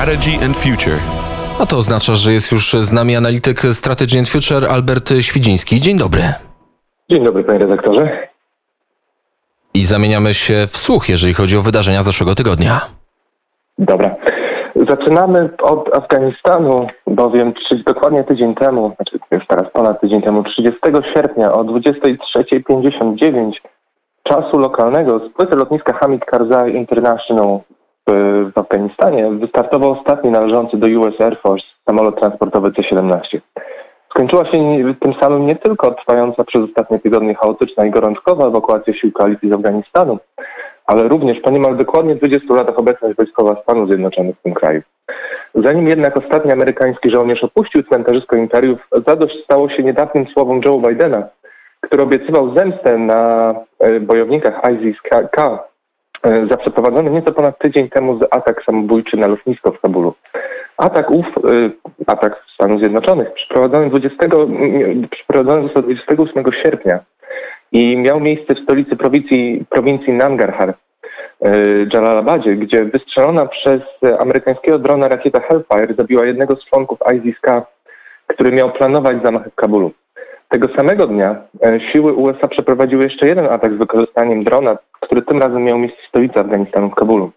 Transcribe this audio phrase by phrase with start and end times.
[0.00, 0.98] Strategy and Future.
[1.60, 5.80] A to oznacza, że jest już z nami analityk Strategy and Future Albert Świdziński.
[5.80, 6.22] Dzień dobry.
[7.10, 8.28] Dzień dobry, panie redaktorze.
[9.74, 12.80] I zamieniamy się w słuch, jeżeli chodzi o wydarzenia zeszłego tygodnia.
[13.78, 14.16] Dobra.
[14.88, 17.52] Zaczynamy od Afganistanu, bowiem
[17.86, 20.80] dokładnie tydzień temu, znaczy już teraz ponad tydzień temu, 30
[21.14, 23.52] sierpnia o 23.59
[24.22, 27.60] czasu lokalnego z płyty lotniska Hamid Karzai International
[28.08, 33.40] w, Afganistanie wystartował ostatni należący do US Air Force samolot transportowy C-17.
[34.10, 39.12] Skończyła się tym samym nie tylko trwająca przez ostatnie tygodnie chaotyczna i gorączkowa ewakuacja sił
[39.12, 40.18] koalicji z Afganistanu,
[40.86, 44.82] ale również po niemal dokładnie 20 latach obecność wojskowa Stanów Zjednoczonych w tym kraju.
[45.54, 51.28] Zanim jednak ostatni amerykański żołnierz opuścił cmentarzysko imperiów, zadość stało się niedawnym słowom Joe Bidena,
[51.80, 55.28] który obiecywał zemstę na e, bojownikach ISIS-K
[56.50, 60.14] za przeprowadzony nieco ponad tydzień temu atak samobójczy na lotnisko w Kabulu.
[60.76, 61.70] Atak ów, e,
[62.06, 64.16] atak Stanów Zjednoczonych, przeprowadzony, 20,
[65.10, 66.98] przeprowadzony został 28 sierpnia
[67.72, 70.74] i miał miejsce w stolicy prowincji, prowincji Nangarhar,
[71.92, 73.80] Jalalabadzie, gdzie wystrzelona przez
[74.18, 77.66] amerykańskiego drona rakieta Hellfire zabiła jednego z członków ISIS-K,
[78.26, 79.92] który miał planować zamach w Kabulu.
[80.50, 85.42] Tego samego dnia e, siły USA przeprowadziły jeszcze jeden atak z wykorzystaniem drona, który tym
[85.42, 87.30] razem miał miejsce w stolicy Afganistanu w Kabulu.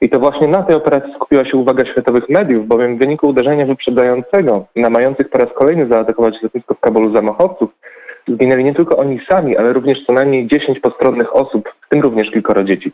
[0.00, 3.66] I to właśnie na tej operacji skupiła się uwaga światowych mediów, bowiem w wyniku uderzenia
[3.66, 7.70] wyprzedzającego na mających po raz kolejny zaatakować lotnisko w Kabulu zamachowców
[8.28, 12.30] zginęli nie tylko oni sami, ale również co najmniej 10 postronnych osób, w tym również
[12.30, 12.92] kilkoro dzieci.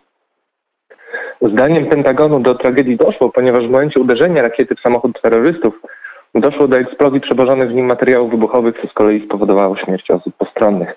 [1.43, 5.75] Zdaniem Pentagonu do tragedii doszło, ponieważ w momencie uderzenia rakiety w samochód terrorystów
[6.35, 10.95] Doszło do eksplozji przewożonych w nim materiałów wybuchowych, co z kolei spowodowało śmierć osób postronnych.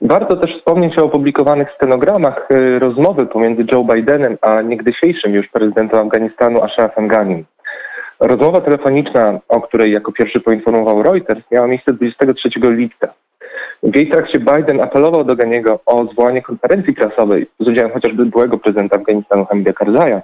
[0.00, 6.00] Warto też wspomnieć o opublikowanych stenogramach y, rozmowy pomiędzy Joe Bidenem a niegdysiejszym już prezydentem
[6.00, 7.44] Afganistanu Ashrafem Ghanim.
[8.20, 13.08] Rozmowa telefoniczna, o której jako pierwszy poinformował Reuters, miała miejsce 23 lipca.
[13.82, 18.58] W jej trakcie Biden apelował do Ganiego o zwołanie konferencji prasowej z udziałem chociażby byłego
[18.58, 20.22] prezydenta Afganistanu Hamida Karzaja,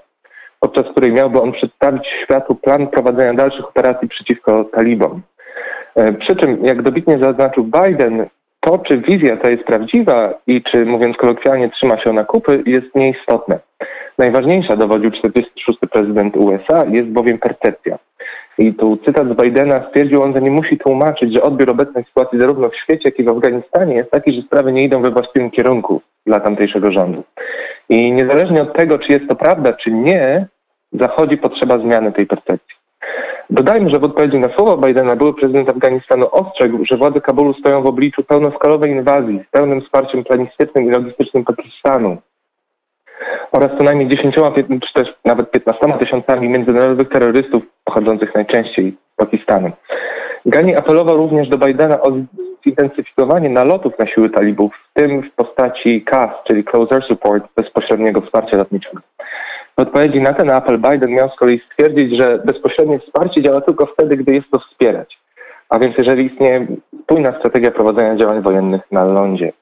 [0.61, 5.23] podczas której miałby on przedstawić światu plan prowadzenia dalszych operacji przeciwko talibom.
[5.95, 8.27] E, przy czym, jak dobitnie zaznaczył Biden,
[8.61, 12.95] to, czy wizja ta jest prawdziwa i czy, mówiąc kolokwialnie, trzyma się na kupy, jest
[12.95, 13.59] nieistotne.
[14.19, 15.79] Najważniejsza, dowodził 46.
[15.93, 17.99] prezydent USA, jest bowiem percepcja.
[18.59, 22.41] I tu cytat z Bidena stwierdził on, że nie musi tłumaczyć, że odbiór obecnej sytuacji
[22.41, 25.51] zarówno w świecie, jak i w Afganistanie jest taki, że sprawy nie idą we właściwym
[25.51, 27.23] kierunku dla tamtejszego rządu.
[27.89, 30.47] I niezależnie od tego, czy jest to prawda, czy nie,
[30.93, 32.77] zachodzi potrzeba zmiany tej percepcji.
[33.51, 37.83] Dodajmy, że w odpowiedzi na słowa Bidena były prezydent Afganistanu ostrzegł, że władze Kabulu stoją
[37.83, 42.17] w obliczu pełnoskalowej inwazji z pełnym wsparciem planistycznym i logistycznym Pakistanu
[43.53, 44.35] oraz co najmniej 10
[44.87, 49.71] czy też nawet 15 tysiącami międzynarodowych terrorystów pochodzących najczęściej z Pakistanu.
[50.47, 52.11] Ghani apelował również do Bidena o
[52.65, 58.57] zintensyfikowanie nalotów na siły talibów, w tym w postaci CAS, czyli Closer Support, bezpośredniego wsparcia
[58.57, 59.01] lotniczego.
[59.79, 63.87] W odpowiedzi na ten apel Biden miał z kolei stwierdzić, że bezpośrednie wsparcie działa tylko
[63.87, 65.19] wtedy, gdy jest to wspierać.
[65.69, 66.67] A więc jeżeli istnieje
[67.03, 69.53] spójna strategia prowadzenia działań wojennych na lądzie.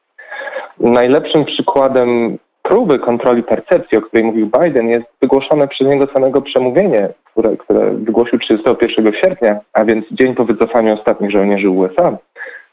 [0.80, 7.08] Najlepszym przykładem próby kontroli percepcji, o której mówił Biden, jest wygłoszone przez niego samego przemówienie,
[7.24, 12.18] które, które wygłosił 31 sierpnia, a więc dzień po wycofaniu ostatnich żołnierzy USA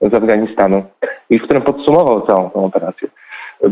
[0.01, 0.83] z Afganistanu
[1.29, 3.07] i w którym podsumował całą tę operację.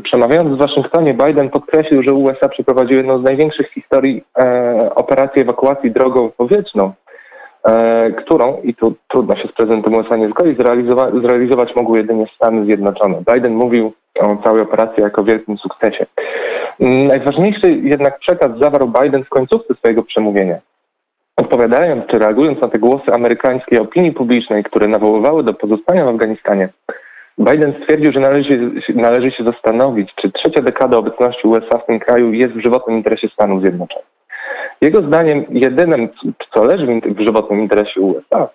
[0.04, 5.42] Przemawiając w Waszyngtonie, Biden podkreślił, że USA przeprowadziły jedną z największych w historii e, operacji
[5.42, 6.94] ewakuacji drogą powietrzną,
[8.18, 12.66] którą, i tu trudno się z prezydentem USA nie zgodzić, zrealizowa zrealizować mogły jedynie Stany
[12.66, 13.24] Zjednoczone.
[13.34, 16.06] Biden mówił o całej operacji jako wielkim sukcesie.
[16.80, 20.60] Najważniejszy jednak przekaz zawarł Biden w końcówce swojego przemówienia.
[21.38, 26.70] Odpowiadając czy reagując na te głosy amerykańskiej opinii publicznej, które nawoływały do pozostania w Afganistanie,
[27.38, 32.34] Biden stwierdził, że należy, należy się zastanowić, czy trzecia dekada obecności USA w tym kraju
[32.34, 34.13] jest w żywotnym interesie Stanów Zjednoczonych.
[34.82, 36.10] Jego zdaniem jedynym,
[36.54, 38.50] co leży w żywotnym interesie USA,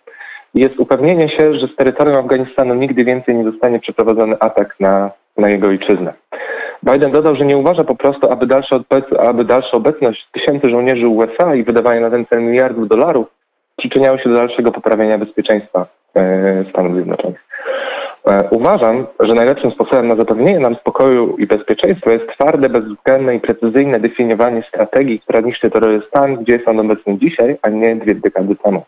[0.55, 5.49] jest upewnienie się, że z terytorium Afganistanu nigdy więcej nie zostanie przeprowadzony atak na, na
[5.49, 6.13] jego ojczyznę.
[6.83, 8.81] Biden dodał, że nie uważa po prostu, aby dalsza,
[9.19, 13.27] aby dalsza obecność tysięcy żołnierzy USA i wydawanie na ten cel miliardów dolarów
[13.77, 15.87] przyczyniało się do dalszego poprawienia bezpieczeństwa
[16.17, 17.48] e, Stanów Zjednoczonych.
[18.29, 23.41] E, uważam, że najlepszym sposobem na zapewnienie nam spokoju i bezpieczeństwa jest twarde, bezwzględne i
[23.41, 28.57] precyzyjne definiowanie strategii, która niszczy terrorystami, gdzie jest on obecny dzisiaj, a nie dwie dekady
[28.57, 28.83] temu.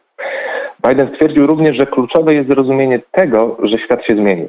[0.89, 4.49] Biden stwierdził również, że kluczowe jest zrozumienie tego, że świat się zmienił.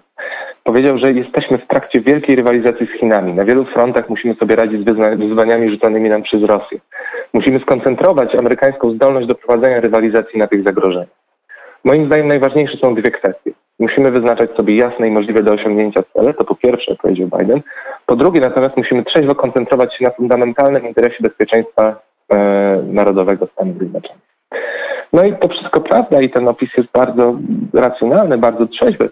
[0.63, 3.33] Powiedział, że jesteśmy w trakcie wielkiej rywalizacji z Chinami.
[3.33, 6.79] Na wielu frontach musimy sobie radzić z wyzwaniami rzuconymi nam przez Rosję.
[7.33, 11.21] Musimy skoncentrować amerykańską zdolność do prowadzenia rywalizacji na tych zagrożeniach.
[11.83, 13.50] Moim zdaniem najważniejsze są dwie kwestie.
[13.81, 17.61] Musimy wyznaczać sobie jasne i możliwe do osiągnięcia cele, to po pierwsze, powiedział Biden.
[18.05, 21.95] Po drugie, natomiast musimy trzeźwo koncentrować się na fundamentalnym interesie bezpieczeństwa
[22.29, 24.21] e, narodowego Stanów Zjednoczonych.
[25.13, 27.35] No i to wszystko prawda i ten opis jest bardzo
[27.73, 29.09] racjonalny, bardzo trzeźwy.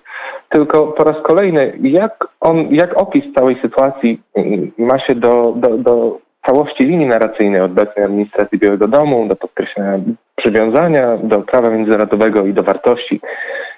[0.50, 5.78] Tylko po raz kolejny, jak, on, jak opis całej sytuacji mm, ma się do, do,
[5.78, 10.00] do całości linii narracyjnej obecnej administracji Białego Domu, do podkreślenia
[10.36, 13.22] przywiązania do prawa międzynarodowego i do wartości.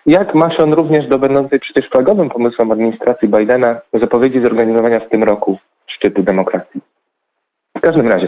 [0.06, 5.10] Jak ma się on również do będącej przecież flagowym pomysłem administracji Bidena zapowiedzi zorganizowania w
[5.10, 5.58] tym roku
[5.88, 6.82] szczytu demokracji.
[7.78, 8.28] W każdym razie,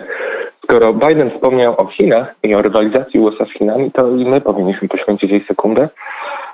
[0.64, 4.88] skoro Biden wspomniał o Chinach i o rywalizacji USA z Chinami, to i my powinniśmy
[4.88, 5.90] poświęcić jej sekundę,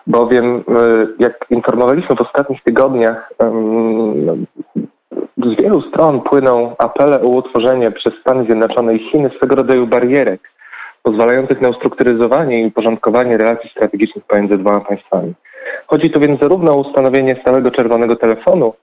[0.07, 0.61] bowiem y,
[1.19, 3.33] jak informowaliśmy w ostatnich tygodniach,
[5.37, 10.51] z wielu stron płyną apele o utworzenie przez Stany Zjednoczone i Chiny swego rodzaju barierek
[11.03, 15.33] pozwalających na ustrukturyzowanie i uporządkowanie relacji strategicznych pomiędzy dwoma państwami.
[15.87, 18.73] Chodzi tu więc zarówno o ustanowienie stałego czerwonego telefonu,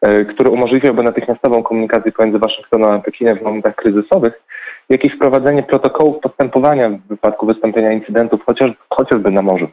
[0.00, 4.42] e, który umożliwiałby natychmiastową komunikację pomiędzy Waszyngtonem a Pekinem w momentach kryzysowych,
[4.88, 9.68] jak i wprowadzenie protokołów postępowania w wypadku wystąpienia incydentów, chociaż, chociażby na morzu.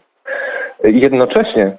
[0.83, 1.77] Jednocześnie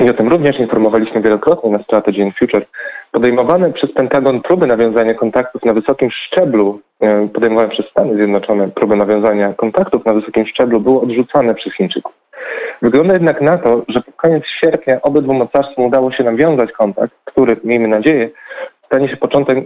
[0.00, 2.66] i o tym również informowaliśmy wielokrotnie na Strategy and Future,
[3.12, 8.96] podejmowane przez Pentagon próby nawiązania kontaktów na wysokim szczeblu, e, podejmowane przez Stany Zjednoczone próby
[8.96, 12.12] nawiązania kontaktów na wysokim szczeblu były odrzucane przez Chińczyków.
[12.82, 17.56] Wygląda jednak na to, że pod koniec sierpnia obydwu mocarstwom udało się nawiązać kontakt, który,
[17.64, 18.30] miejmy nadzieję,
[18.86, 19.16] stanie się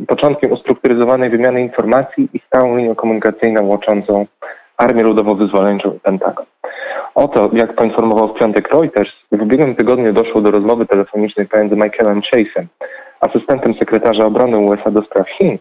[0.08, 4.26] początkiem ustrukturyzowanej wymiany informacji i stałą linią komunikacyjną łączącą
[4.76, 6.46] Armię Ludowo-Wyzwoleńczą i Pentagon.
[7.14, 12.20] Oto, jak poinformował w piątek Reuters, w ubiegłym tygodniu doszło do rozmowy telefonicznej pomiędzy Michaelem
[12.20, 12.64] Chase'em,
[13.20, 15.58] asystentem sekretarza obrony USA do spraw Chin,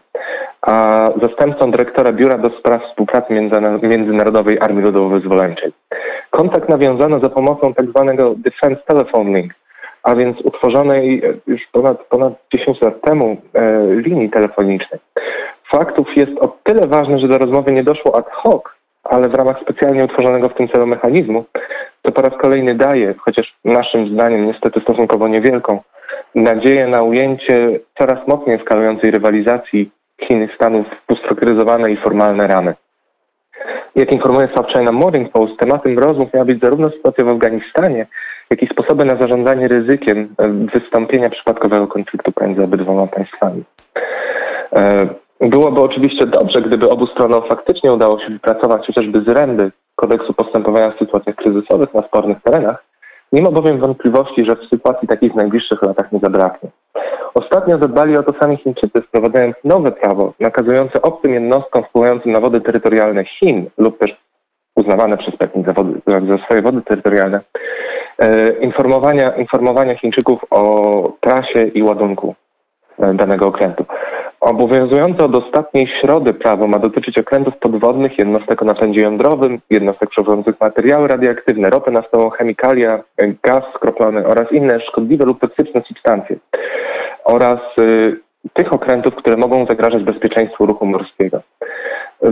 [0.62, 3.34] a zastępcą dyrektora Biura do spraw współpracy
[3.82, 5.72] Międzynarodowej Armii Ludowo-Wyzwoleńczej.
[6.30, 8.14] Kontakt nawiązano za pomocą tzw.
[8.16, 9.52] Tak Defense Telephone Link,
[10.02, 15.00] a więc utworzonej już ponad, ponad 10 lat temu e, linii telefonicznej.
[15.70, 18.62] Faktów jest o tyle ważne, że do rozmowy nie doszło ad hoc,
[19.04, 21.44] ale w ramach specjalnie utworzonego w tym celu mechanizmu,
[22.02, 25.80] to po raz kolejny daje, chociaż naszym zdaniem niestety stosunkowo niewielką,
[26.34, 29.90] nadzieję na ujęcie coraz mocniej eskalującej rywalizacji
[30.26, 32.74] Chin i Stanów w ustrukturyzowane i formalne ramy.
[33.94, 38.06] Jak informuje South China Morning Post, tematem rozmów miała być zarówno sytuacja w Afganistanie,
[38.50, 40.34] jak i sposoby na zarządzanie ryzykiem
[40.74, 43.64] wystąpienia przypadkowego konfliktu pomiędzy obydwoma państwami.
[45.40, 50.98] Byłoby oczywiście dobrze, gdyby obu stronom faktycznie udało się wypracować chociażby zręby kodeksu postępowania w
[50.98, 52.84] sytuacjach kryzysowych na spornych terenach.
[53.32, 56.70] Nie ma bowiem wątpliwości, że w sytuacji takich w najbliższych latach nie zabraknie.
[57.34, 62.60] Ostatnio zadbali o to sami Chińczycy, wprowadzając nowe prawo nakazujące obcym jednostkom wpływającym na wody
[62.60, 64.16] terytorialne Chin lub też
[64.76, 67.40] uznawane przez Pekin za, wody, za swoje wody terytorialne,
[68.18, 72.34] e, informowania, informowania Chińczyków o trasie i ładunku
[72.98, 73.84] e, danego okrętu.
[74.40, 80.60] Obowiązujące od ostatniej środy prawo ma dotyczyć okrętów podwodnych, jednostek o napędzie jądrowym, jednostek przewożących
[80.60, 83.02] materiały radioaktywne, ropę naftową, chemikalia,
[83.42, 86.36] gaz skroplony oraz inne szkodliwe lub toksyczne substancje
[87.24, 88.16] oraz y,
[88.52, 91.42] tych okrętów, które mogą zagrażać bezpieczeństwu ruchu morskiego.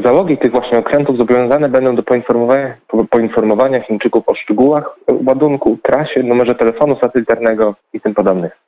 [0.05, 2.75] Załogi tych właśnie okrętów zobowiązane będą do poinformowania,
[3.11, 4.97] poinformowania Chińczyków o szczegółach
[5.27, 8.59] ładunku, trasie, numerze telefonu satelitarnego i tym podobnych.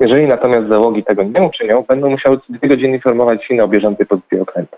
[0.00, 4.40] Jeżeli natomiast załogi tego nie uczynią, będą musiały dwie godziny informować Chiny o bieżącej pozycji
[4.40, 4.76] okrętu.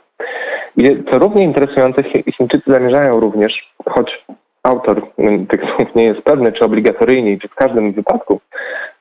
[0.76, 2.02] I co równie interesujące,
[2.37, 4.25] Chińczycy zamierzają również, choć
[4.62, 5.02] autor
[5.49, 8.41] tych słów nie jest pewny, czy obligatoryjnie, czy w każdym wypadku,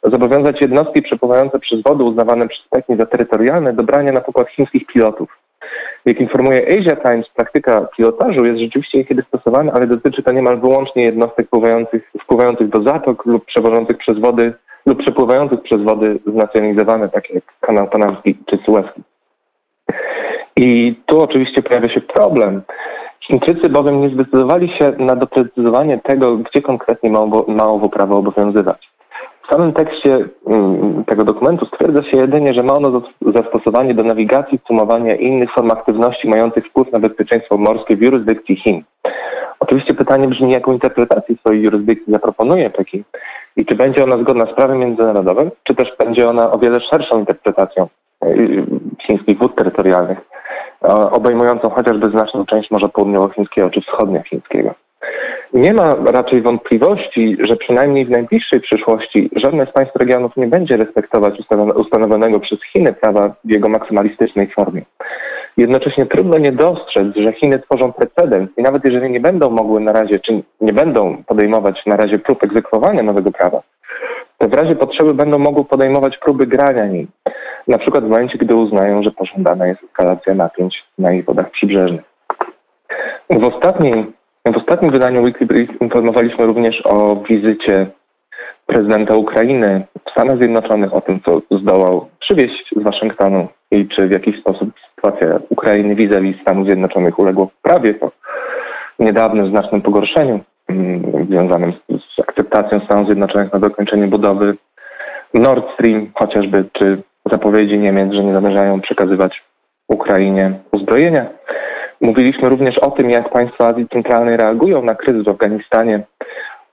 [0.04, 4.88] zobowiązać jednostki przepływające przez wody uznawane przez Pekin za terytorialne do brania na pokład chińskich
[4.88, 5.38] pilotów.
[6.06, 11.04] Jak informuje Asia Times, praktyka pilotażu jest rzeczywiście niekiedy stosowana, ale dotyczy to niemal wyłącznie
[11.04, 14.54] jednostek wpływających, wpływających do zatok lub przewożących przez wody
[14.86, 19.02] lub przepływających przez wody znacjonalizowane, takie jak kanał panamski czy sueski.
[20.56, 22.62] I tu oczywiście pojawia się problem.
[23.20, 28.92] Chińczycy bowiem nie zdecydowali się na doprecyzowanie tego, gdzie konkretnie ma, ma owo prawo obowiązywać.
[29.44, 34.60] W samym tekście mm, tego dokumentu stwierdza się jedynie, że ma ono zastosowanie do nawigacji,
[34.68, 38.84] sumowania i innych form aktywności mających wpływ na bezpieczeństwo morskie w jurysdykcji Chin.
[39.62, 43.03] Oczywiście pytanie brzmi, jaką interpretację swojej jurysdykcji zaproponuje Pekin
[43.56, 47.20] i czy będzie ona zgodna z prawem międzynarodowym, czy też będzie ona o wiele szerszą
[47.20, 47.88] interpretacją
[48.25, 48.65] y,
[49.01, 50.18] chińskich wód terytorialnych,
[51.12, 54.74] obejmującą chociażby znaczną część Morza Południowochińskiego czy Wschodniochińskiego.
[55.53, 60.77] Nie ma raczej wątpliwości, że przynajmniej w najbliższej przyszłości żadne z państw regionów nie będzie
[60.77, 61.39] respektować
[61.75, 64.82] ustanowionego przez Chiny prawa w jego maksymalistycznej formie.
[65.58, 69.91] Jednocześnie trudno nie dostrzec, że Chiny tworzą precedens i nawet jeżeli nie będą mogły na
[69.91, 73.62] razie, czy nie będą podejmować na razie prób egzekwowania nowego prawa,
[74.38, 77.08] to w razie potrzeby będą mogły podejmować próby grania nim.
[77.67, 82.01] Na przykład w momencie, gdy uznają, że pożądana jest eskalacja napięć na ich wodach przybrzeżnych.
[83.29, 84.13] W ostatnim,
[84.46, 87.88] w ostatnim wydaniu Weekly Brief informowaliśmy również o wizycie
[88.65, 94.12] prezydenta Ukrainy w Stanach Zjednoczonych, o tym, co zdołał przywieźć z Waszyngtonu i czy w
[94.12, 98.12] jakiś sposób sytuacja Ukrainy vis-a-vis Stanów Zjednoczonych uległa prawie po
[99.00, 104.58] niedawnym znacznym pogorszeniu mm, związanym z, z akceptacją Stanów Zjednoczonych na dokończenie budowy
[105.34, 107.01] Nord Stream chociażby, czy
[107.32, 109.44] zapowiedzi Niemiec, że nie zamierzają przekazywać
[109.88, 111.25] Ukrainie uzbrojenia.
[112.01, 116.03] Mówiliśmy również o tym, jak państwa Azji Centralnej reagują na kryzys w Afganistanie,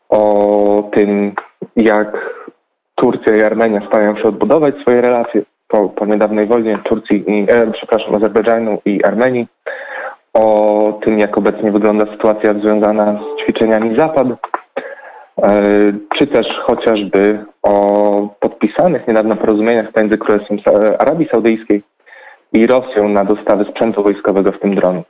[0.09, 1.33] o tym,
[1.77, 2.39] jak
[2.95, 7.71] Turcja i Armenia starają się odbudować swoje relacje po, po niedawnej wojnie Turcji i, e,
[7.73, 9.47] przepraszam, Azerbejdżanu i Armenii,
[10.35, 15.63] o tym, jak obecnie wygląda sytuacja związana z ćwiczeniami Zapad, e,
[16.15, 20.59] czy też chociażby o podpisanych niedawno porozumieniach między Królestwem
[20.99, 21.83] Arabii Saudyjskiej
[22.53, 25.03] i Rosją na dostawy sprzętu wojskowego, w tym dronu.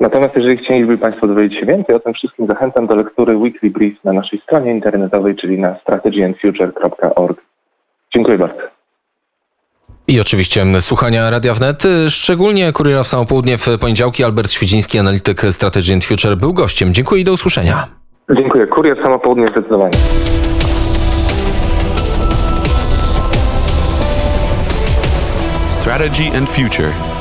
[0.00, 4.04] Natomiast jeżeli chcieliby Państwo dowiedzieć się więcej o tym wszystkim, zachęcam do lektury Weekly Brief
[4.04, 7.40] na naszej stronie internetowej, czyli na strategyandfuture.org.
[8.14, 8.74] Dziękuję bardzo.
[10.08, 14.24] I oczywiście słuchania Radia Wnet, szczególnie Kuriera w samo południe w poniedziałki.
[14.24, 16.94] Albert Świdziński, analityk Strategy and Future, był gościem.
[16.94, 17.86] Dziękuję i do usłyszenia.
[18.36, 18.66] Dziękuję.
[18.66, 19.92] Kurier samo południe zdecydowanie.
[25.68, 27.13] Strategy and Future